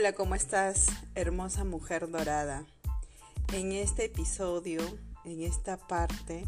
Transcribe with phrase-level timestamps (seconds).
[0.00, 2.64] Hola, ¿cómo estás, hermosa mujer dorada?
[3.52, 4.80] En este episodio,
[5.26, 6.46] en esta parte,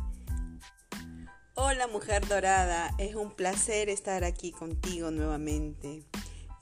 [1.54, 6.02] hola mujer dorada, es un placer estar aquí contigo nuevamente,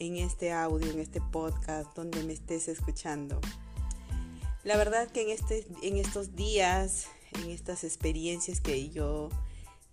[0.00, 3.40] en este audio, en este podcast, donde me estés escuchando.
[4.64, 7.06] La verdad que en, este, en estos días,
[7.40, 9.28] en estas experiencias que yo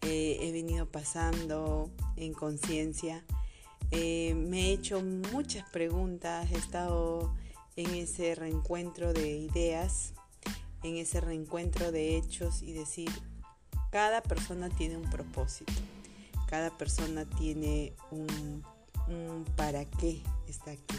[0.01, 3.23] eh, he venido pasando en conciencia,
[3.91, 7.33] eh, me he hecho muchas preguntas, he estado
[7.77, 10.13] en ese reencuentro de ideas,
[10.83, 13.09] en ese reencuentro de hechos y decir,
[13.91, 15.71] cada persona tiene un propósito,
[16.47, 18.63] cada persona tiene un,
[19.55, 20.97] para qué está aquí,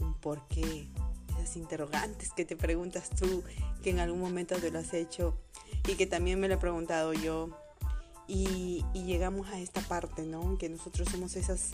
[0.00, 0.86] un por qué,
[1.36, 3.42] esas interrogantes que te preguntas tú,
[3.82, 5.36] que en algún momento te lo has hecho
[5.88, 7.50] y que también me lo he preguntado yo.
[8.28, 10.56] Y, y llegamos a esta parte, ¿no?
[10.56, 11.72] Que nosotros somos esas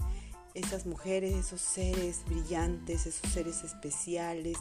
[0.56, 4.56] esas mujeres, esos seres brillantes, esos seres especiales,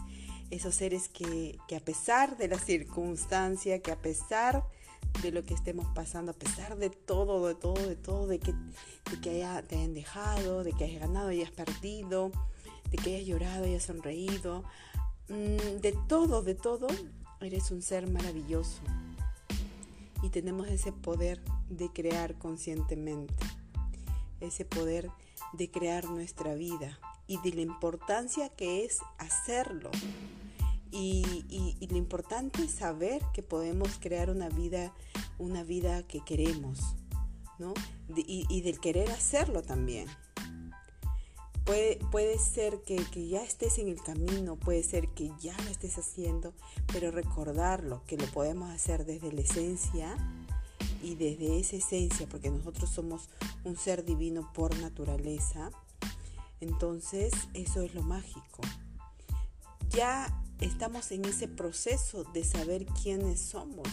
[0.52, 4.66] esos seres que, a pesar de la circunstancia, que a pesar
[5.24, 8.54] de lo que estemos pasando, a pesar de todo, de todo, de todo, de que,
[9.22, 12.30] que haya, te hayan dejado, de que hayas ganado hayas perdido,
[12.92, 14.66] de que hayas llorado hayas sonreído,
[15.30, 16.88] mm, de todo, de todo,
[17.40, 18.82] eres un ser maravilloso.
[20.22, 23.34] Y tenemos ese poder de crear conscientemente,
[24.42, 25.25] ese poder de
[25.72, 29.92] crear nuestra vida y de la importancia que es hacerlo.
[30.92, 34.94] Y, y, lo importante es saber que podemos crear una vida,
[35.38, 36.80] una vida que queremos,
[37.60, 37.74] ¿no?
[38.16, 40.08] y, y, del querer hacerlo también.
[41.66, 45.70] Puede, puede ser que, que, ya estés en el camino, puede ser que ya lo
[45.70, 46.54] estés haciendo,
[46.94, 50.16] pero recordarlo, que lo podemos hacer desde la esencia
[51.06, 53.30] y desde esa esencia, porque nosotros somos
[53.64, 55.70] un ser divino por naturaleza,
[56.60, 58.62] entonces eso es lo mágico.
[59.92, 63.88] Ya estamos en ese proceso de saber quiénes somos.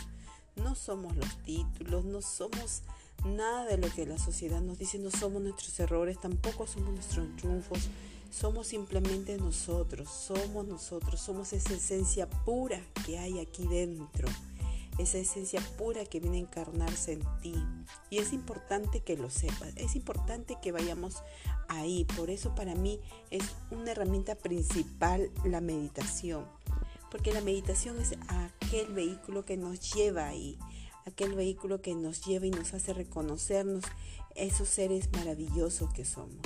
[0.56, 2.82] No somos los títulos, no somos
[3.26, 7.36] nada de lo que la sociedad nos dice, no somos nuestros errores, tampoco somos nuestros
[7.36, 7.90] triunfos,
[8.30, 14.28] somos simplemente nosotros, somos nosotros, somos esa esencia pura que hay aquí dentro
[14.98, 17.54] esa esencia pura que viene a encarnarse en ti.
[18.10, 21.22] Y es importante que lo sepas, es importante que vayamos
[21.68, 22.04] ahí.
[22.16, 23.00] Por eso para mí
[23.30, 26.46] es una herramienta principal la meditación.
[27.10, 30.58] Porque la meditación es aquel vehículo que nos lleva ahí,
[31.06, 33.84] aquel vehículo que nos lleva y nos hace reconocernos
[34.34, 36.40] esos seres maravillosos que somos.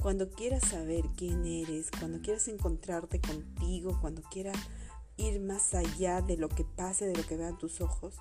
[0.00, 4.56] Cuando quieras saber quién eres, cuando quieras encontrarte contigo, cuando quieras
[5.20, 8.14] ir más allá de lo que pase, de lo que vean tus ojos,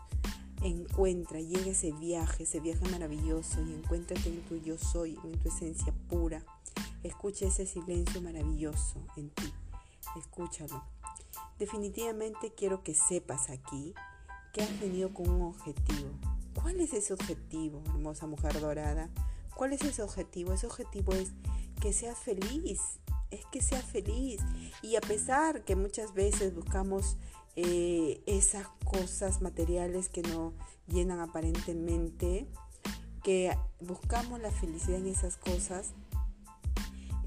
[0.62, 5.50] encuentra, llega ese viaje, ese viaje maravilloso y encuéntrate en tu yo soy, en tu
[5.50, 6.44] esencia pura.
[7.04, 9.54] Escucha ese silencio maravilloso en ti.
[10.18, 10.84] Escúchalo.
[11.58, 13.94] Definitivamente quiero que sepas aquí
[14.54, 16.10] que has venido con un objetivo.
[16.54, 19.10] ¿Cuál es ese objetivo, hermosa mujer dorada?
[19.56, 20.54] ¿Cuál es ese objetivo?
[20.54, 21.32] Ese objetivo es
[21.80, 23.00] que seas feliz,
[23.32, 24.42] es que sea feliz.
[24.82, 27.18] Y a pesar que muchas veces buscamos
[27.56, 30.54] eh, esas cosas materiales que no
[30.88, 32.48] llenan aparentemente,
[33.24, 35.94] que buscamos la felicidad en esas cosas,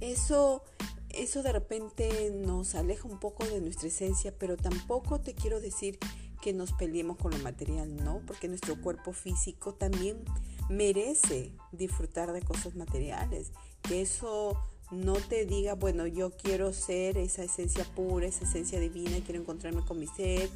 [0.00, 0.64] eso,
[1.10, 5.98] eso de repente nos aleja un poco de nuestra esencia, pero tampoco te quiero decir
[6.40, 8.20] que nos peleemos con lo material, ¿no?
[8.26, 10.24] Porque nuestro cuerpo físico también
[10.68, 13.52] merece disfrutar de cosas materiales,
[13.82, 14.58] que eso
[14.92, 19.82] no te diga, bueno, yo quiero ser esa esencia pura, esa esencia divina, quiero encontrarme
[19.84, 20.50] con mi ser,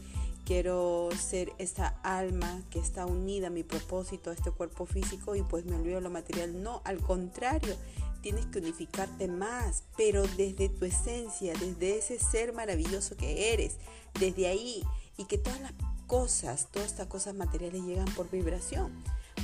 [0.45, 5.43] quiero ser esa alma que está unida a mi propósito, a este cuerpo físico y
[5.43, 6.63] pues me olvido lo material.
[6.63, 7.75] No, al contrario,
[8.21, 13.77] tienes que unificarte más, pero desde tu esencia, desde ese ser maravilloso que eres,
[14.21, 14.85] desde ahí
[15.17, 15.73] y que todas las
[16.07, 18.93] cosas, todas estas cosas materiales llegan por vibración,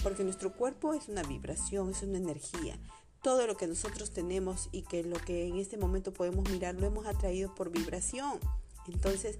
[0.03, 2.78] porque nuestro cuerpo es una vibración, es una energía
[3.22, 6.86] todo lo que nosotros tenemos y que lo que en este momento podemos mirar lo
[6.86, 8.39] hemos atraído por vibración.
[8.89, 9.36] Entonces,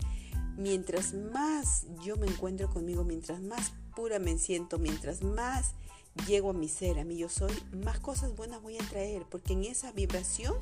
[0.56, 5.75] mientras más yo me encuentro conmigo, mientras más pura me siento, mientras más
[6.26, 7.52] llego a mi ser, a mí yo soy,
[7.84, 10.55] más cosas buenas voy a traer, porque en esa vibración,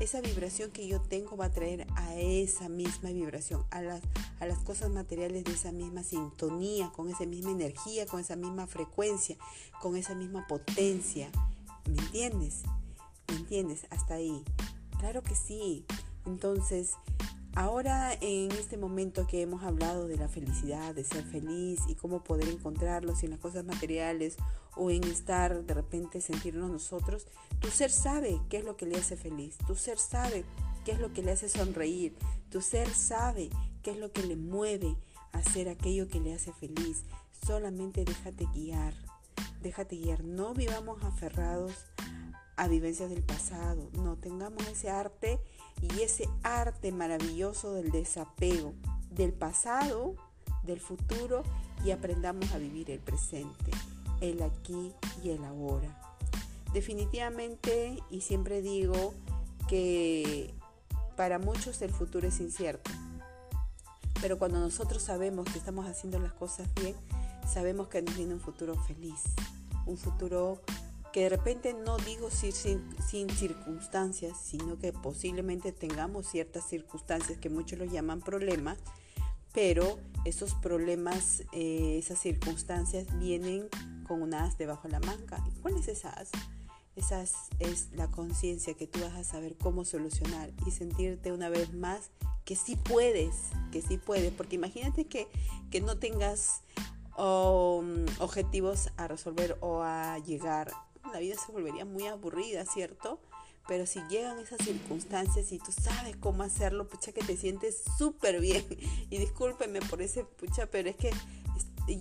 [0.00, 4.02] esa vibración que yo tengo va a traer a esa misma vibración, a las,
[4.40, 8.66] a las cosas materiales de esa misma sintonía, con esa misma energía, con esa misma
[8.66, 9.36] frecuencia,
[9.80, 11.30] con esa misma potencia.
[11.88, 12.62] ¿Me entiendes?
[13.28, 13.86] ¿Me entiendes?
[13.90, 14.44] Hasta ahí.
[14.98, 15.84] Claro que sí.
[16.24, 16.94] Entonces,
[17.54, 22.24] ahora en este momento que hemos hablado de la felicidad, de ser feliz y cómo
[22.24, 24.36] poder encontrarlos en las cosas materiales
[24.76, 27.26] o en estar de repente sentirnos nosotros,
[27.60, 29.56] tu ser sabe qué es lo que le hace feliz.
[29.66, 30.44] Tu ser sabe
[30.84, 32.16] qué es lo que le hace sonreír.
[32.50, 33.50] Tu ser sabe
[33.82, 34.96] qué es lo que le mueve
[35.32, 37.04] a hacer aquello que le hace feliz.
[37.46, 38.94] Solamente déjate guiar.
[39.66, 40.22] Déjate guiar.
[40.22, 41.72] No vivamos aferrados
[42.56, 43.90] a vivencias del pasado.
[43.94, 45.40] No tengamos ese arte
[45.82, 48.74] y ese arte maravilloso del desapego
[49.10, 50.14] del pasado,
[50.62, 51.42] del futuro
[51.84, 53.72] y aprendamos a vivir el presente,
[54.20, 54.92] el aquí
[55.24, 56.00] y el ahora.
[56.72, 59.14] Definitivamente, y siempre digo
[59.68, 60.54] que
[61.16, 62.92] para muchos el futuro es incierto,
[64.20, 66.94] pero cuando nosotros sabemos que estamos haciendo las cosas bien,
[67.48, 69.22] sabemos que nos viene un futuro feliz,
[69.86, 70.60] un futuro
[71.12, 77.48] que de repente no digo sin, sin, circunstancias, sino que posiblemente tengamos ciertas circunstancias que
[77.48, 78.78] muchos lo llaman problemas,
[79.54, 83.68] pero esos problemas, eh, esas circunstancias vienen
[84.06, 85.42] con un as debajo de la manga.
[85.48, 86.30] ¿Y cuál es esa as?
[86.96, 87.22] Esa
[87.60, 92.10] es la conciencia que tú vas a saber cómo solucionar y sentirte una vez más
[92.44, 93.34] que sí puedes,
[93.72, 95.28] que sí puedes, porque imagínate que,
[95.70, 96.62] que no tengas
[97.18, 100.72] um, objetivos a resolver o a llegar
[101.12, 103.20] la vida se volvería muy aburrida, ¿cierto?
[103.68, 108.40] Pero si llegan esas circunstancias y tú sabes cómo hacerlo, pucha que te sientes súper
[108.40, 108.64] bien.
[109.10, 111.10] Y discúlpenme por ese pucha, pero es que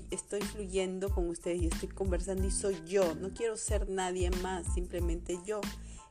[0.10, 3.16] estoy fluyendo con ustedes y estoy conversando y soy yo.
[3.16, 5.62] No quiero ser nadie más, simplemente yo.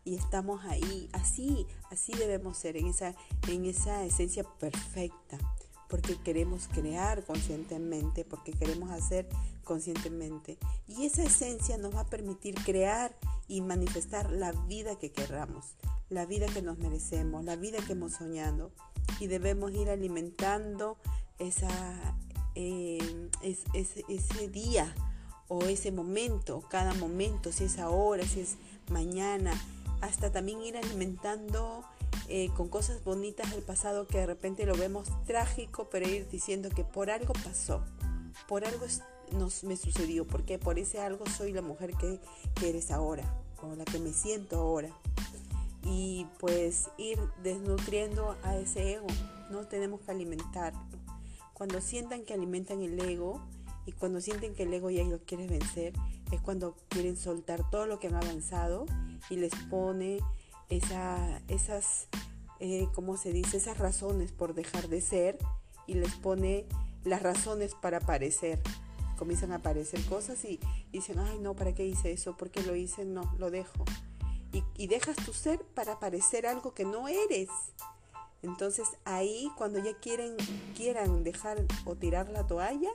[0.04, 3.14] Y estamos ahí, así, así debemos ser, en esa,
[3.48, 5.38] en esa esencia perfecta
[5.88, 9.28] porque queremos crear conscientemente, porque queremos hacer
[9.64, 10.58] conscientemente.
[10.88, 13.14] Y esa esencia nos va a permitir crear
[13.48, 15.76] y manifestar la vida que querramos,
[16.08, 18.72] la vida que nos merecemos, la vida que hemos soñado.
[19.20, 20.96] Y debemos ir alimentando
[21.38, 22.98] eh,
[23.42, 24.94] ese día
[25.48, 28.56] o ese momento, cada momento, si es ahora, si es
[28.90, 29.52] mañana,
[30.00, 31.84] hasta también ir alimentando
[32.28, 36.70] eh, con cosas bonitas del pasado que de repente lo vemos trágico, pero ir diciendo
[36.70, 37.84] que por algo pasó,
[38.48, 38.86] por algo
[39.32, 42.20] nos, me sucedió, porque por ese algo soy la mujer que,
[42.66, 43.24] eres ahora,
[43.62, 44.90] o la que me siento ahora.
[45.82, 49.06] Y pues ir desnutriendo a ese ego,
[49.50, 50.80] no tenemos que alimentarlo.
[51.52, 53.42] Cuando sientan que alimentan el ego
[53.84, 55.92] y cuando sienten que el ego ya lo quiere vencer,
[56.32, 58.86] es cuando quieren soltar todo lo que han avanzado
[59.28, 60.20] y les pone
[60.68, 62.08] esa, esas,
[62.60, 63.56] eh, ¿cómo se dice?
[63.56, 65.38] Esas razones por dejar de ser
[65.86, 66.66] y les pone
[67.04, 68.60] las razones para aparecer.
[69.18, 70.58] Comienzan a aparecer cosas y,
[70.92, 72.36] dicen, ay no, ¿para qué hice eso?
[72.36, 73.04] ¿Por qué lo hice?
[73.04, 73.84] No, lo dejo.
[74.76, 77.48] Y, dejas tu ser para parecer algo que no eres.
[78.42, 80.36] Entonces ahí cuando ya quieren,
[80.76, 82.90] quieran dejar o tirar la toalla,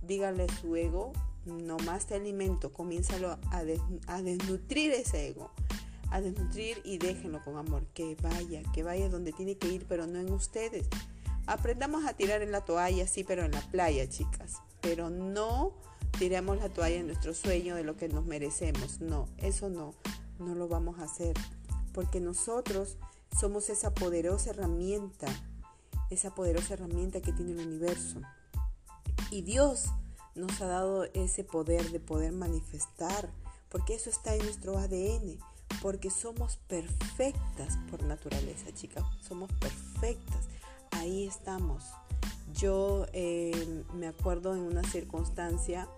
[0.00, 1.12] díganle a su ego,
[1.44, 5.50] no más te alimento, comiénzalo a desnutrir ese ego
[6.12, 10.06] a desnutrir y déjenlo con amor, que vaya, que vaya donde tiene que ir, pero
[10.06, 10.86] no en ustedes.
[11.46, 15.72] Aprendamos a tirar en la toalla, sí, pero en la playa, chicas, pero no
[16.18, 19.94] tiremos la toalla en nuestro sueño de lo que nos merecemos, no, eso no,
[20.38, 21.34] no lo vamos a hacer,
[21.94, 22.98] porque nosotros
[23.40, 25.26] somos esa poderosa herramienta,
[26.10, 28.20] esa poderosa herramienta que tiene el universo.
[29.30, 29.86] Y Dios
[30.34, 33.30] nos ha dado ese poder de poder manifestar,
[33.70, 35.38] porque eso está en nuestro ADN
[35.80, 40.48] porque somos perfectas por naturaleza, chicas, somos perfectas.
[40.90, 41.84] Ahí estamos.
[42.54, 45.88] Yo eh, me acuerdo en una circunstancia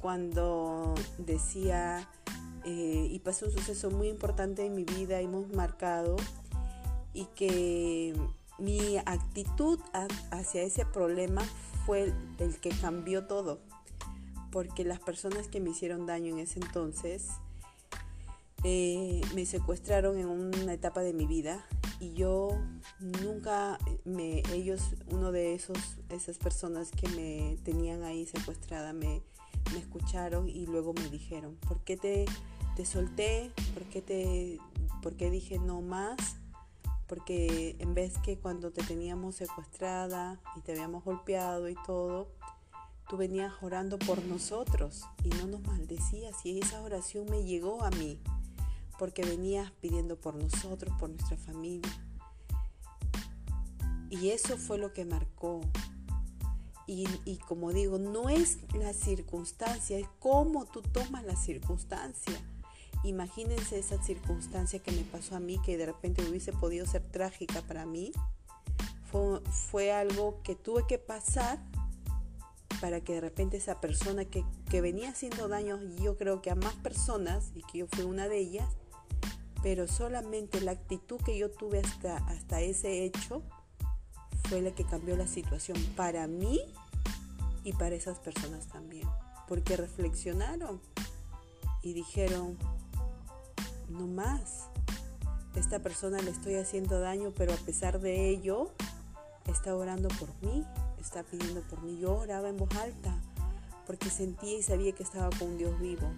[0.00, 2.08] cuando decía,
[2.64, 6.16] eh, y pasó un suceso muy importante en mi vida, hemos marcado,
[7.14, 8.14] y que
[8.58, 9.80] mi actitud
[10.30, 11.42] hacia ese problema
[11.86, 13.60] fue el que cambió todo,
[14.50, 17.28] porque las personas que me hicieron daño en ese entonces,
[18.66, 21.66] eh, me secuestraron en una etapa de mi vida
[22.00, 22.48] y yo
[22.98, 24.80] nunca me ellos
[25.10, 25.76] uno de esos
[26.08, 29.22] esas personas que me tenían ahí secuestrada me,
[29.72, 32.24] me escucharon y luego me dijeron ¿por qué te,
[32.74, 33.52] te solté?
[33.74, 34.58] ¿por qué te
[35.02, 36.16] por qué dije no más?
[37.06, 42.28] porque en vez que cuando te teníamos secuestrada y te habíamos golpeado y todo
[43.10, 47.90] tú venías orando por nosotros y no nos maldecías y esa oración me llegó a
[47.90, 48.18] mí
[49.04, 51.92] porque venías pidiendo por nosotros, por nuestra familia.
[54.08, 55.60] Y eso fue lo que marcó.
[56.86, 62.32] Y, como digo, no es la circunstancia, es cómo tú tomas la circunstancia.
[63.04, 67.60] Imagínense esa circunstancia que me pasó a mí, que de repente hubiese podido ser trágica
[67.60, 68.10] para mí.
[69.12, 71.62] Fue, fue algo que tuve que pasar
[72.80, 76.54] para que de repente esa persona que, que venía haciendo daño, yo creo que a
[76.54, 78.74] más personas, y que yo fui una de ellas,
[79.64, 83.42] pero solamente la actitud que yo tuve hasta, hasta ese hecho
[84.50, 86.60] fue la que cambió la situación para mí
[87.64, 89.08] y para esas personas también,
[89.48, 90.82] porque reflexionaron
[91.80, 92.58] y dijeron,
[93.88, 94.68] no más,
[95.56, 98.70] esta persona le estoy haciendo daño, pero a pesar de ello,
[99.46, 100.62] está orando por mí,
[101.00, 101.98] está pidiendo por mí.
[101.98, 103.18] Yo oraba en voz alta
[103.86, 106.12] porque sentía y sabía que estaba con un Dios vivo.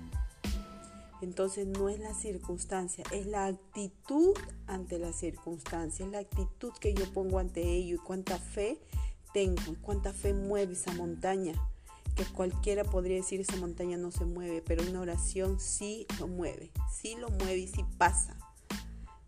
[1.23, 4.35] Entonces no es la circunstancia, es la actitud
[4.67, 8.79] ante la circunstancia, es la actitud que yo pongo ante ello y cuánta fe
[9.33, 11.55] tengo y cuánta fe mueve esa montaña.
[12.15, 16.71] Que cualquiera podría decir esa montaña no se mueve, pero una oración sí lo mueve,
[16.91, 18.37] sí lo mueve y sí pasa.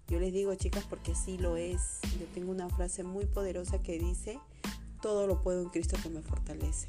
[0.09, 2.01] Yo les digo chicas porque sí lo es.
[2.19, 4.41] Yo tengo una frase muy poderosa que dice,
[5.03, 6.89] todo lo puedo en Cristo que me fortalece.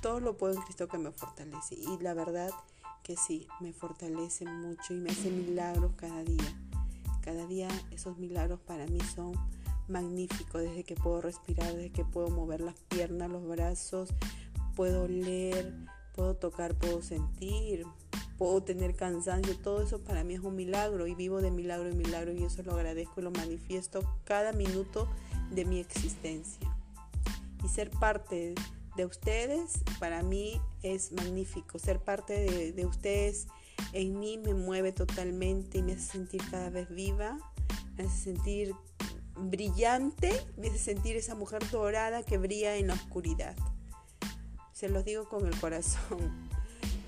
[0.00, 1.74] Todo lo puedo en Cristo que me fortalece.
[1.74, 2.50] Y la verdad
[3.02, 6.60] que sí, me fortalece mucho y me hace milagros cada día.
[7.22, 9.32] Cada día esos milagros para mí son
[9.88, 14.10] magníficos, desde que puedo respirar, desde que puedo mover las piernas, los brazos,
[14.76, 15.74] puedo leer,
[16.14, 17.84] puedo tocar, puedo sentir,
[18.38, 21.98] puedo tener cansancio, todo eso para mí es un milagro y vivo de milagro en
[21.98, 25.08] milagro y eso lo agradezco y lo manifiesto cada minuto
[25.50, 26.74] de mi existencia.
[27.62, 28.54] Y ser parte
[29.00, 31.78] de ustedes para mí es magnífico.
[31.78, 33.46] Ser parte de, ustedes
[33.94, 37.38] en mí me mueve totalmente y me hace sentir cada vez viva,
[37.96, 38.74] me hace sentir
[39.36, 43.56] brillante, me hace sentir esa mujer dorada que brilla en la oscuridad.
[44.74, 46.50] Se los digo con el corazón.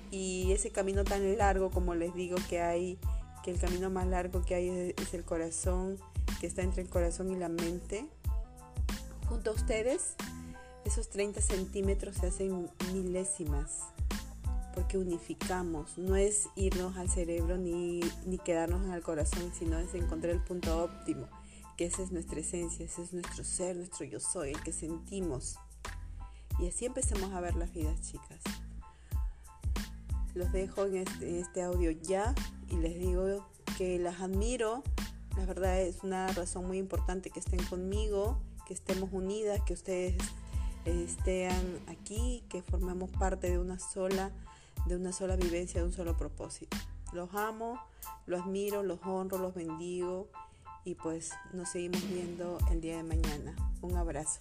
[0.09, 2.99] Y ese camino tan largo como les digo que hay,
[3.43, 5.99] que el camino más largo que hay es el corazón,
[6.39, 8.07] que está entre el corazón y la mente.
[9.27, 10.15] Junto a ustedes
[10.85, 13.79] esos 30 centímetros se hacen milésimas
[14.73, 19.93] porque unificamos, no es irnos al cerebro ni, ni quedarnos en el corazón, sino es
[19.93, 21.27] encontrar el punto óptimo,
[21.77, 25.57] que esa es nuestra esencia, ese es nuestro ser, nuestro yo soy, el que sentimos.
[26.59, 28.41] Y así empecemos a ver las vidas, chicas.
[30.33, 32.33] Los dejo en este, en este audio ya
[32.69, 33.47] y les digo
[33.77, 34.83] que las admiro.
[35.37, 40.15] La verdad es una razón muy importante que estén conmigo, que estemos unidas, que ustedes
[40.85, 44.31] estén aquí, que formemos parte de una sola,
[44.85, 46.77] de una sola vivencia, de un solo propósito.
[47.11, 47.79] Los amo,
[48.25, 50.29] los admiro, los honro, los bendigo
[50.83, 53.55] y pues nos seguimos viendo el día de mañana.
[53.81, 54.39] Un abrazo.